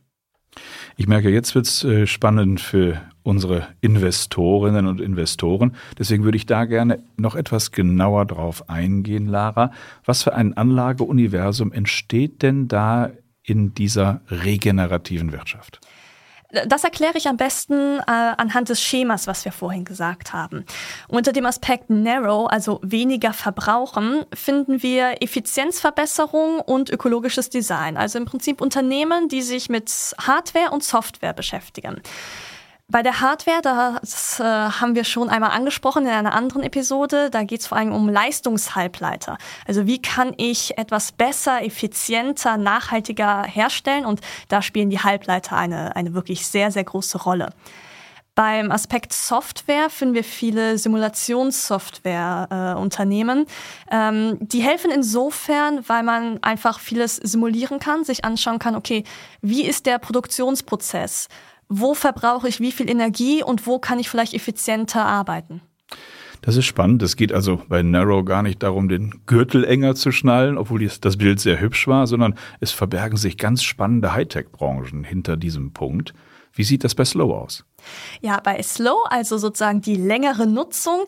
Ich 1.01 1.07
merke, 1.07 1.31
jetzt 1.31 1.55
wird 1.55 1.65
es 1.65 1.85
äh, 1.85 2.09
spannend 2.09 2.61
für 2.61 3.01
unsere 3.23 3.69
Investorinnen 3.81 4.89
und 4.89 5.01
Investoren. 5.01 5.77
Deswegen 5.97 6.25
würde 6.25 6.37
ich 6.37 6.45
da 6.45 6.65
gerne 6.65 7.05
noch 7.17 7.37
etwas 7.37 7.71
genauer 7.71 8.27
drauf 8.27 8.69
eingehen, 8.69 9.27
Lara. 9.27 9.71
Was 10.05 10.25
für 10.25 10.35
ein 10.35 10.57
Anlageuniversum 10.57 11.71
entsteht 11.71 12.43
denn 12.43 12.67
da 12.67 13.13
in 13.45 13.75
dieser 13.75 14.23
regenerativen 14.29 15.31
Wirtschaft? 15.31 15.79
Das 16.51 16.83
erkläre 16.83 17.19
ich 17.19 17.29
am 17.29 17.37
besten 17.37 17.99
äh, 17.99 18.03
anhand 18.07 18.71
des 18.71 18.81
Schemas, 18.81 19.27
was 19.27 19.45
wir 19.45 19.53
vorhin 19.53 19.85
gesagt 19.85 20.33
haben. 20.33 20.65
Unter 21.07 21.33
dem 21.33 21.45
Aspekt 21.45 21.91
Narrow, 21.91 22.47
also 22.47 22.81
weniger 22.83 23.35
verbrauchen, 23.35 24.25
finden 24.33 24.83
wir 24.83 25.23
Effizienzverbesserung 25.23 26.61
und 26.61 26.89
ökologisches 26.89 27.51
Design. 27.51 27.99
Also 27.99 28.19
im 28.19 28.25
Prinzip 28.25 28.63
Unternehmen, 28.63 29.29
die 29.29 29.43
sich 29.43 29.69
mit 29.69 29.91
Hardware 30.19 30.71
und 30.71 30.83
Software 30.83 31.35
beschäftigen. 31.35 32.01
Bei 32.91 33.03
der 33.03 33.21
Hardware, 33.21 34.01
das 34.01 34.41
äh, 34.41 34.45
haben 34.45 34.95
wir 34.95 35.05
schon 35.05 35.29
einmal 35.29 35.51
angesprochen 35.51 36.05
in 36.05 36.11
einer 36.11 36.33
anderen 36.33 36.63
Episode, 36.63 37.29
da 37.29 37.43
geht 37.43 37.61
es 37.61 37.67
vor 37.67 37.77
allem 37.77 37.93
um 37.93 38.09
Leistungshalbleiter. 38.09 39.37
Also 39.67 39.87
wie 39.87 40.01
kann 40.01 40.33
ich 40.39 40.79
etwas 40.79 41.13
besser, 41.13 41.63
effizienter, 41.63 42.57
nachhaltiger 42.57 43.45
herstellen 43.45 44.07
und 44.07 44.23
da 44.49 44.63
spielen 44.63 44.89
die 44.89 45.01
Halbleiter 45.01 45.55
eine, 45.55 45.97
eine 45.97 46.15
wirklich 46.15 46.47
sehr, 46.47 46.71
sehr 46.71 46.85
große 46.85 47.19
Rolle. 47.19 47.51
Beim 48.35 48.73
Aspekt 48.73 49.13
Software 49.13 49.91
finden 49.91 50.15
wir 50.15 50.25
viele 50.25 50.79
Simulationssoftware-Unternehmen. 50.79 53.45
Äh, 53.91 54.09
ähm, 54.09 54.39
die 54.41 54.63
helfen 54.63 54.91
insofern, 54.91 55.87
weil 55.89 56.05
man 56.05 56.43
einfach 56.43 56.81
vieles 56.81 57.17
simulieren 57.17 57.81
kann, 57.81 58.05
sich 58.05 58.25
anschauen 58.25 58.59
kann, 58.59 58.77
okay, 58.77 59.05
wie 59.43 59.67
ist 59.67 59.85
der 59.85 59.99
Produktionsprozess? 59.99 61.29
Wo 61.69 61.95
verbrauche 61.95 62.49
ich 62.49 62.61
wie 62.61 62.73
viel 62.73 62.89
Energie 62.89 63.43
und 63.43 63.67
wo 63.67 63.79
kann 63.79 63.99
ich 63.99 64.09
vielleicht 64.09 64.35
effizienter 64.35 65.05
arbeiten. 65.05 65.61
Das 66.41 66.57
ist 66.57 66.67
spannend. 66.67 67.03
Es 67.03 67.17
geht 67.17 67.33
also 67.33 67.63
bei 67.69 67.83
Narrow 67.83 68.25
gar 68.25 68.43
nicht 68.43 68.63
darum, 68.63 68.89
den 68.89 69.23
Gürtel 69.27 69.65
enger 69.65 69.95
zu 69.95 70.13
schnallen, 70.13 70.57
obwohl 70.57 70.87
das 70.87 71.17
Bild 71.17 71.41
sehr 71.41 71.61
hübsch 71.61 71.89
war, 71.89 72.07
sondern 72.07 72.35
es 72.61 72.71
verbergen 72.71 73.17
sich 73.17 73.37
ganz 73.37 73.63
spannende 73.63 74.13
Hightech-Branchen 74.13 75.05
hinter 75.05 75.37
diesem 75.37 75.73
Punkt. 75.73 76.15
Wie 76.53 76.65
sieht 76.65 76.85
das 76.85 76.95
bei 76.95 77.05
Slow 77.05 77.35
aus? 77.35 77.65
Ja, 78.21 78.41
bei 78.41 78.63
Slow, 78.63 79.05
also 79.09 79.37
sozusagen 79.37 79.81
die 79.81 79.97
längere 79.97 80.47
Nutzung, 80.47 81.07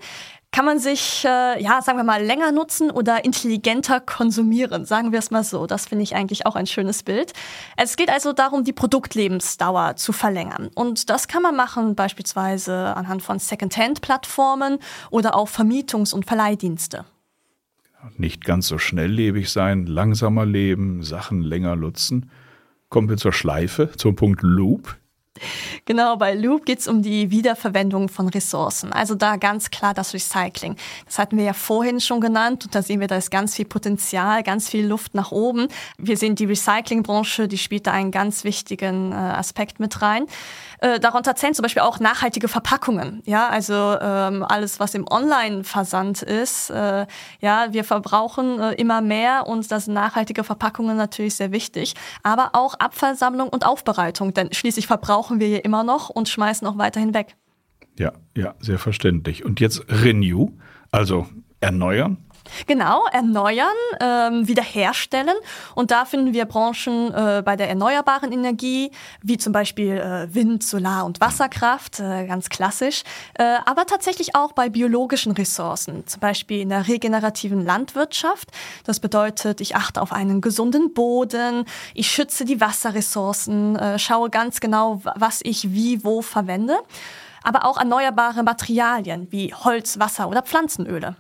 kann 0.53 0.65
man 0.65 0.81
sich, 0.81 1.25
äh, 1.25 1.63
ja, 1.63 1.81
sagen 1.81 1.99
wir 1.99 2.05
mal, 2.05 2.23
länger 2.23 2.51
nutzen 2.51 2.91
oder 2.91 3.25
intelligenter 3.25 4.01
konsumieren. 4.01 4.85
Sagen 4.85 5.13
wir 5.13 5.21
es 5.21 5.31
mal 5.31 5.45
so. 5.45 5.67
Das 5.67 5.87
finde 5.87 6.03
ich 6.03 6.17
eigentlich 6.17 6.45
auch 6.45 6.57
ein 6.57 6.67
schönes 6.67 7.03
Bild. 7.05 7.33
Es 7.77 7.97
geht 7.97 8.11
also 8.11 8.33
darum, 8.33 8.65
die 8.65 8.73
Produktlebensdauer 8.73 9.97
zu 9.97 10.13
verlängern. 10.13 10.69
Und 10.75 11.09
das 11.09 11.29
kann 11.29 11.43
man 11.43 11.55
machen 11.55 11.95
beispielsweise 11.95 12.97
anhand 12.97 13.23
von 13.23 13.39
Secondhand-Plattformen 13.39 14.79
oder 15.11 15.37
auch 15.37 15.49
Vermietungs- 15.49 16.13
und 16.13 16.27
Verleihdienste. 16.27 17.05
Nicht 18.17 18.45
ganz 18.45 18.67
so 18.67 18.79
schnelllebig 18.79 19.51
sein, 19.51 19.87
langsamer 19.87 20.47
leben, 20.47 21.03
Sachen 21.03 21.43
länger 21.43 21.77
nutzen. 21.77 22.31
Kommen 22.89 23.09
wir 23.09 23.19
zur 23.19 23.33
Schleife, 23.33 23.93
zum 23.97 24.17
Punkt 24.17 24.43
Loop. 24.43 24.97
Genau, 25.85 26.17
bei 26.17 26.35
Loop 26.35 26.65
geht 26.65 26.81
es 26.81 26.89
um 26.89 27.03
die 27.03 27.31
Wiederverwendung 27.31 28.09
von 28.09 28.29
Ressourcen. 28.29 28.93
Also 28.93 29.15
da 29.15 29.37
ganz 29.37 29.71
klar 29.71 29.95
das 29.95 30.15
Recycling. 30.15 30.77
Das 31.07 31.19
hatten 31.19 31.37
wir 31.37 31.45
ja 31.45 31.53
vorhin 31.53 32.01
schon 32.01 32.21
genannt 32.21 32.65
und 32.65 32.75
da 32.75 32.83
sehen 32.83 33.01
wir, 33.01 33.07
da 33.07 33.17
ist 33.17 33.31
ganz 33.31 33.57
viel 33.57 33.65
Potenzial, 33.65 34.43
ganz 34.43 34.69
viel 34.69 34.87
Luft 34.87 35.15
nach 35.15 35.33
oben. 35.33 35.69
Wir 35.99 36.17
sehen 36.17 36.35
die 36.35 36.45
Recyclingbranche, 36.45 37.49
die 37.49 37.59
spielt 37.59 37.87
da 37.87 37.93
einen 37.93 38.11
ganz 38.11 38.45
wichtigen 38.45 39.13
äh, 39.13 39.15
Aspekt 39.15 39.81
mit 39.81 40.03
rein. 40.03 40.27
Äh, 40.81 40.99
darunter 40.99 41.37
zählen 41.37 41.55
zum 41.55 41.63
Beispiel 41.63 41.83
auch 41.83 42.01
nachhaltige 42.01 42.49
Verpackungen. 42.49 43.23
Ja, 43.27 43.49
also 43.49 43.75
ähm, 44.01 44.43
alles, 44.43 44.81
was 44.81 44.95
im 44.95 45.07
Online-Versand 45.09 46.23
ist. 46.23 46.71
Äh, 46.71 47.07
ja, 47.41 47.73
wir 47.73 47.85
verbrauchen 47.85 48.59
äh, 48.59 48.73
immer 48.73 49.03
mehr 49.03 49.47
und 49.47 49.71
das 49.71 49.85
sind 49.85 49.95
nachhaltige 49.95 50.43
Verpackungen 50.43 50.97
natürlich 50.97 51.35
sehr 51.35 51.53
wichtig. 51.53 51.95
Aber 52.23 52.51
auch 52.55 52.75
Abfallsammlung 52.75 53.49
und 53.49 53.67
Aufbereitung, 53.67 54.33
denn 54.33 54.53
schließlich 54.53 54.87
verbrauchen 54.87 55.30
wir 55.39 55.47
hier 55.47 55.65
immer 55.65 55.85
noch 55.85 56.09
und 56.09 56.29
schmeißen 56.29 56.67
auch 56.67 56.79
weiterhin 56.79 57.15
weg. 57.15 57.37
Ja, 57.99 58.13
ja, 58.37 58.55
sehr 58.61 58.79
verständlich. 58.79 59.45
Und 59.45 59.61
jetzt 59.61 59.85
Renew, 59.89 60.53
also 60.91 61.29
erneuern. 61.61 62.17
Genau, 62.67 63.07
erneuern, 63.13 63.69
ähm, 64.01 64.47
wiederherstellen. 64.47 65.35
Und 65.75 65.91
da 65.91 66.05
finden 66.05 66.33
wir 66.33 66.45
Branchen 66.45 67.13
äh, 67.13 67.43
bei 67.45 67.57
der 67.57 67.69
erneuerbaren 67.69 68.33
Energie, 68.33 68.91
wie 69.23 69.39
zum 69.39 69.53
Beispiel 69.53 69.97
äh, 69.97 70.35
Wind, 70.35 70.63
Solar 70.63 71.05
und 71.05 71.21
Wasserkraft, 71.21 72.01
äh, 72.01 72.27
ganz 72.27 72.49
klassisch. 72.49 73.03
Äh, 73.35 73.57
aber 73.65 73.87
tatsächlich 73.87 74.35
auch 74.35 74.53
bei 74.53 74.69
biologischen 74.69 75.33
Ressourcen, 75.33 76.07
zum 76.07 76.21
Beispiel 76.21 76.61
in 76.61 76.69
der 76.69 76.89
regenerativen 76.89 77.65
Landwirtschaft. 77.65 78.51
Das 78.85 79.01
bedeutet, 79.01 79.61
ich 79.61 79.77
achte 79.77 80.03
auf 80.03 80.13
einen 80.13 80.41
gesunden 80.41 80.93
Boden, 80.93 81.65
ich 81.95 82.11
schütze 82.11 82.45
die 82.45 82.61
Wasserressourcen, 82.61 83.77
äh, 83.77 83.99
schaue 83.99 84.31
ganz 84.31 84.61
genau, 84.61 85.01
was 85.17 85.41
ich 85.43 85.73
wie 85.73 86.05
wo 86.05 86.23
verwende. 86.23 86.79
Aber 87.43 87.65
auch 87.65 87.79
erneuerbare 87.79 88.43
Materialien 88.43 89.29
wie 89.31 89.55
Holz, 89.55 89.99
Wasser 89.99 90.29
oder 90.29 90.43
Pflanzenöle. 90.43 91.17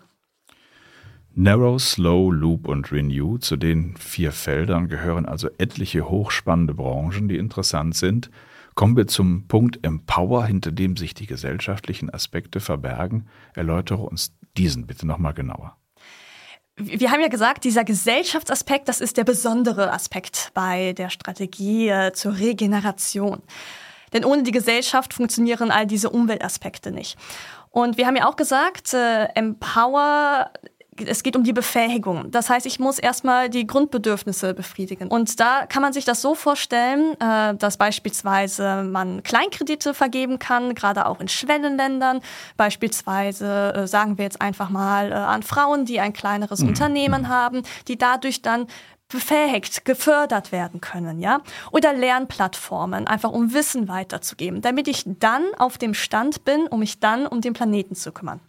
Narrow, 1.42 1.78
Slow, 1.78 2.30
Loop 2.30 2.68
und 2.68 2.92
Renew. 2.92 3.38
Zu 3.38 3.56
den 3.56 3.96
vier 3.96 4.30
Feldern 4.30 4.88
gehören 4.88 5.24
also 5.24 5.48
etliche 5.56 6.06
hochspannende 6.10 6.74
Branchen, 6.74 7.28
die 7.28 7.38
interessant 7.38 7.96
sind. 7.96 8.30
Kommen 8.74 8.94
wir 8.94 9.06
zum 9.06 9.48
Punkt 9.48 9.78
Empower, 9.82 10.44
hinter 10.44 10.70
dem 10.70 10.98
sich 10.98 11.14
die 11.14 11.24
gesellschaftlichen 11.24 12.12
Aspekte 12.12 12.60
verbergen. 12.60 13.26
Erläutere 13.54 14.02
uns 14.02 14.34
diesen 14.58 14.86
bitte 14.86 15.06
nochmal 15.06 15.32
genauer. 15.32 15.78
Wir 16.76 17.10
haben 17.10 17.22
ja 17.22 17.28
gesagt, 17.28 17.64
dieser 17.64 17.84
Gesellschaftsaspekt, 17.84 18.86
das 18.86 19.00
ist 19.00 19.16
der 19.16 19.24
besondere 19.24 19.94
Aspekt 19.94 20.50
bei 20.52 20.92
der 20.92 21.08
Strategie 21.08 21.88
äh, 21.88 22.12
zur 22.12 22.38
Regeneration. 22.38 23.40
Denn 24.12 24.26
ohne 24.26 24.42
die 24.42 24.52
Gesellschaft 24.52 25.14
funktionieren 25.14 25.70
all 25.70 25.86
diese 25.86 26.10
Umweltaspekte 26.10 26.90
nicht. 26.90 27.16
Und 27.70 27.96
wir 27.96 28.06
haben 28.06 28.16
ja 28.16 28.28
auch 28.28 28.36
gesagt, 28.36 28.92
äh, 28.92 29.24
Empower 29.34 30.50
es 31.06 31.22
geht 31.22 31.36
um 31.36 31.44
die 31.44 31.52
Befähigung. 31.52 32.30
Das 32.30 32.50
heißt, 32.50 32.66
ich 32.66 32.78
muss 32.78 32.98
erstmal 32.98 33.48
die 33.48 33.66
Grundbedürfnisse 33.66 34.54
befriedigen. 34.54 35.08
Und 35.08 35.40
da 35.40 35.66
kann 35.66 35.82
man 35.82 35.92
sich 35.92 36.04
das 36.04 36.22
so 36.22 36.34
vorstellen, 36.34 37.14
äh, 37.20 37.54
dass 37.54 37.76
beispielsweise 37.76 38.82
man 38.84 39.22
Kleinkredite 39.22 39.94
vergeben 39.94 40.38
kann, 40.38 40.74
gerade 40.74 41.06
auch 41.06 41.20
in 41.20 41.28
Schwellenländern. 41.28 42.20
Beispielsweise 42.56 43.74
äh, 43.74 43.86
sagen 43.86 44.18
wir 44.18 44.24
jetzt 44.24 44.40
einfach 44.40 44.70
mal 44.70 45.10
äh, 45.10 45.14
an 45.14 45.42
Frauen, 45.42 45.84
die 45.84 46.00
ein 46.00 46.12
kleineres 46.12 46.60
mhm. 46.60 46.68
Unternehmen 46.68 47.28
haben, 47.28 47.62
die 47.88 47.98
dadurch 47.98 48.42
dann 48.42 48.66
befähigt, 49.10 49.84
gefördert 49.84 50.52
werden 50.52 50.80
können, 50.80 51.18
ja? 51.18 51.40
Oder 51.72 51.92
Lernplattformen, 51.92 53.06
einfach 53.06 53.32
um 53.32 53.52
Wissen 53.52 53.88
weiterzugeben, 53.88 54.62
damit 54.62 54.88
ich 54.88 55.04
dann 55.04 55.44
auf 55.58 55.78
dem 55.78 55.94
Stand 55.94 56.44
bin, 56.44 56.66
um 56.68 56.78
mich 56.80 57.00
dann 57.00 57.26
um 57.26 57.40
den 57.40 57.52
Planeten 57.52 57.94
zu 57.94 58.12
kümmern. 58.12 58.40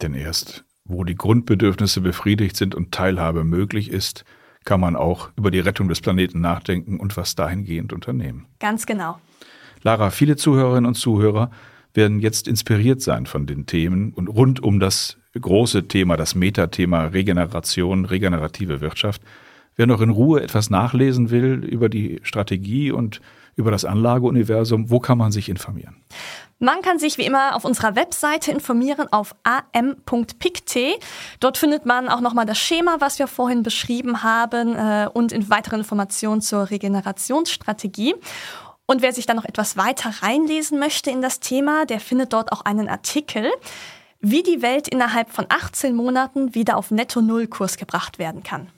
Denn 0.00 0.14
erst, 0.14 0.64
wo 0.88 1.04
die 1.04 1.14
Grundbedürfnisse 1.14 2.00
befriedigt 2.00 2.56
sind 2.56 2.74
und 2.74 2.92
Teilhabe 2.92 3.44
möglich 3.44 3.90
ist, 3.90 4.24
kann 4.64 4.80
man 4.80 4.96
auch 4.96 5.30
über 5.36 5.50
die 5.50 5.60
Rettung 5.60 5.88
des 5.88 6.00
Planeten 6.00 6.40
nachdenken 6.40 6.98
und 6.98 7.16
was 7.16 7.34
dahingehend 7.34 7.92
unternehmen. 7.92 8.46
Ganz 8.58 8.86
genau. 8.86 9.18
Lara, 9.82 10.10
viele 10.10 10.36
Zuhörerinnen 10.36 10.86
und 10.86 10.94
Zuhörer 10.94 11.50
werden 11.94 12.20
jetzt 12.20 12.48
inspiriert 12.48 13.00
sein 13.00 13.26
von 13.26 13.46
den 13.46 13.66
Themen 13.66 14.12
und 14.12 14.28
rund 14.28 14.62
um 14.62 14.80
das 14.80 15.16
große 15.40 15.88
Thema, 15.88 16.16
das 16.16 16.34
Metathema 16.34 17.06
Regeneration, 17.06 18.04
regenerative 18.04 18.80
Wirtschaft. 18.80 19.22
Wer 19.76 19.86
noch 19.86 20.00
in 20.00 20.10
Ruhe 20.10 20.42
etwas 20.42 20.70
nachlesen 20.70 21.30
will 21.30 21.64
über 21.64 21.88
die 21.88 22.20
Strategie 22.22 22.90
und 22.90 23.20
über 23.56 23.70
das 23.70 23.84
Anlageuniversum, 23.84 24.90
wo 24.90 25.00
kann 25.00 25.18
man 25.18 25.32
sich 25.32 25.48
informieren? 25.48 25.96
Man 26.58 26.80
kann 26.80 26.98
sich 26.98 27.18
wie 27.18 27.26
immer 27.26 27.54
auf 27.54 27.64
unserer 27.64 27.96
Webseite 27.96 28.50
informieren 28.50 29.12
auf 29.12 29.34
am.pict. 29.42 30.78
Dort 31.40 31.58
findet 31.58 31.84
man 31.84 32.08
auch 32.08 32.20
nochmal 32.20 32.46
das 32.46 32.58
Schema, 32.58 32.96
was 33.00 33.18
wir 33.18 33.26
vorhin 33.26 33.62
beschrieben 33.62 34.22
haben 34.22 34.74
äh, 34.74 35.08
und 35.12 35.32
in 35.32 35.50
weitere 35.50 35.76
Informationen 35.76 36.40
zur 36.40 36.70
Regenerationsstrategie. 36.70 38.14
Und 38.86 39.02
wer 39.02 39.12
sich 39.12 39.26
dann 39.26 39.36
noch 39.36 39.44
etwas 39.44 39.76
weiter 39.76 40.10
reinlesen 40.22 40.78
möchte 40.78 41.10
in 41.10 41.20
das 41.20 41.40
Thema, 41.40 41.84
der 41.86 42.00
findet 42.00 42.32
dort 42.32 42.52
auch 42.52 42.62
einen 42.62 42.88
Artikel, 42.88 43.50
wie 44.20 44.42
die 44.42 44.62
Welt 44.62 44.88
innerhalb 44.88 45.30
von 45.30 45.46
18 45.48 45.94
Monaten 45.94 46.54
wieder 46.54 46.76
auf 46.76 46.90
Netto-Null-Kurs 46.90 47.76
gebracht 47.76 48.18
werden 48.18 48.42
kann 48.42 48.70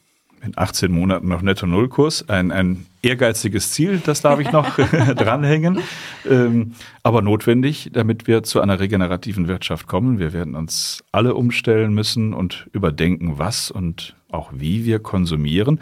in 0.43 0.53
18 0.57 0.91
Monaten 0.91 1.29
noch 1.29 1.43
Netto-Null-Kurs. 1.43 2.29
Ein, 2.29 2.51
ein 2.53 2.87
ehrgeiziges 3.03 3.73
Ziel, 3.73 4.01
das 4.05 4.21
darf 4.21 4.41
ich 4.41 4.53
noch 4.53 4.77
dranhängen, 5.17 5.81
ähm, 6.29 6.75
aber 7.03 7.23
notwendig, 7.23 7.91
damit 7.93 8.27
wir 8.27 8.43
zu 8.43 8.61
einer 8.61 8.81
regenerativen 8.81 9.49
Wirtschaft 9.49 9.87
kommen. 9.87 10.19
Wir 10.19 10.33
werden 10.33 10.55
uns 10.55 11.05
alle 11.13 11.35
umstellen 11.35 11.95
müssen 11.95 12.35
und 12.35 12.69
überdenken, 12.73 13.39
was 13.39 13.71
und 13.71 14.17
auch 14.31 14.51
wie 14.55 14.85
wir 14.85 14.99
konsumieren. 14.99 15.81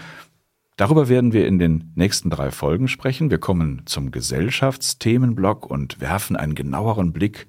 Darüber 0.77 1.09
werden 1.09 1.33
wir 1.33 1.47
in 1.47 1.59
den 1.59 1.93
nächsten 1.95 2.29
drei 2.29 2.51
Folgen 2.51 2.87
sprechen. 2.87 3.31
Wir 3.31 3.39
kommen 3.39 3.83
zum 3.87 4.11
Gesellschaftsthemenblock 4.11 5.71
und 5.71 6.01
werfen 6.01 6.37
einen 6.37 6.55
genaueren 6.55 7.13
Blick 7.13 7.47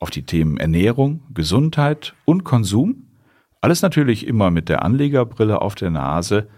auf 0.00 0.10
die 0.10 0.24
Themen 0.24 0.56
Ernährung, 0.56 1.22
Gesundheit 1.32 2.14
und 2.24 2.42
Konsum. 2.42 3.06
Alles 3.64 3.80
natürlich 3.80 4.26
immer 4.26 4.50
mit 4.50 4.68
der 4.68 4.82
Anlegerbrille 4.82 5.62
auf 5.62 5.74
der 5.74 5.88
Nase. 5.88 6.48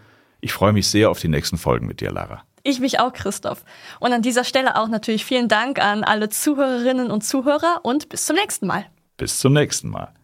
Ich 0.41 0.53
freue 0.53 0.73
mich 0.73 0.89
sehr 0.89 1.09
auf 1.09 1.21
die 1.21 1.29
nächsten 1.29 1.57
Folgen 1.57 1.87
mit 1.87 2.01
dir, 2.01 2.11
Lara. 2.11 2.43
Ich 2.65 2.81
mich 2.81 2.99
auch, 2.99 3.13
Christoph. 3.13 3.65
Und 4.01 4.13
an 4.13 4.23
dieser 4.23 4.43
Stelle 4.43 4.75
auch 4.75 4.89
natürlich 4.89 5.25
vielen 5.25 5.47
Dank 5.47 5.79
an 5.79 6.03
alle 6.03 6.31
Zuhörerinnen 6.31 7.13
und 7.13 7.23
Zuhörer 7.23 7.79
und 7.85 8.09
bis 8.09 8.27
zum 8.27 8.35
nächsten 8.35 8.67
Mal. 8.67 8.87
Bis 9.19 9.39
zum 9.39 9.53
nächsten 9.53 9.89
Mal. 9.89 10.15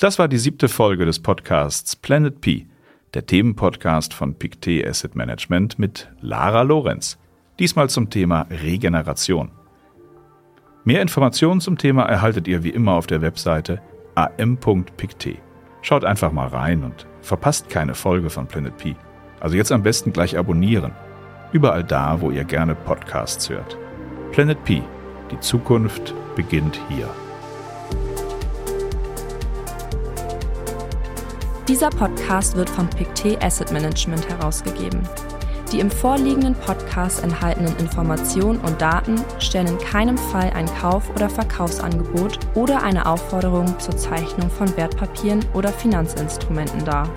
Das 0.00 0.18
war 0.18 0.26
die 0.26 0.38
siebte 0.38 0.70
Folge 0.70 1.04
des 1.04 1.20
Podcasts 1.20 1.96
Planet 1.96 2.40
P, 2.40 2.66
der 3.12 3.26
Themenpodcast 3.26 4.14
von 4.14 4.36
Pictet 4.36 4.86
Asset 4.86 5.16
Management 5.16 5.78
mit 5.78 6.08
Lara 6.22 6.62
Lorenz. 6.62 7.18
Diesmal 7.58 7.90
zum 7.90 8.08
Thema 8.08 8.46
Regeneration. 8.48 9.50
Mehr 10.84 11.02
Informationen 11.02 11.60
zum 11.60 11.76
Thema 11.76 12.04
erhaltet 12.04 12.48
ihr 12.48 12.64
wie 12.64 12.70
immer 12.70 12.94
auf 12.94 13.06
der 13.06 13.20
Webseite 13.20 13.82
am.pictet. 14.14 15.42
Schaut 15.88 16.04
einfach 16.04 16.32
mal 16.32 16.48
rein 16.48 16.84
und 16.84 17.06
verpasst 17.22 17.70
keine 17.70 17.94
Folge 17.94 18.28
von 18.28 18.46
Planet 18.46 18.76
P. 18.76 18.94
Also 19.40 19.56
jetzt 19.56 19.72
am 19.72 19.82
besten 19.82 20.12
gleich 20.12 20.36
abonnieren. 20.36 20.92
Überall 21.50 21.82
da, 21.82 22.20
wo 22.20 22.30
ihr 22.30 22.44
gerne 22.44 22.74
Podcasts 22.74 23.48
hört. 23.48 23.78
Planet 24.30 24.62
P. 24.64 24.82
Die 25.30 25.40
Zukunft 25.40 26.12
beginnt 26.36 26.78
hier. 26.90 27.08
Dieser 31.66 31.88
Podcast 31.88 32.54
wird 32.54 32.68
von 32.68 32.90
Pictet 32.90 33.42
Asset 33.42 33.72
Management 33.72 34.28
herausgegeben. 34.28 35.00
Die 35.72 35.80
im 35.80 35.90
vorliegenden 35.90 36.54
Podcast 36.54 37.22
enthaltenen 37.22 37.76
Informationen 37.76 38.58
und 38.60 38.80
Daten 38.80 39.22
stellen 39.38 39.66
in 39.66 39.78
keinem 39.78 40.16
Fall 40.16 40.50
ein 40.54 40.66
Kauf- 40.80 41.10
oder 41.14 41.28
Verkaufsangebot 41.28 42.38
oder 42.54 42.82
eine 42.82 43.04
Aufforderung 43.04 43.78
zur 43.78 43.96
Zeichnung 43.96 44.48
von 44.48 44.74
Wertpapieren 44.78 45.44
oder 45.52 45.70
Finanzinstrumenten 45.70 46.86
dar. 46.86 47.10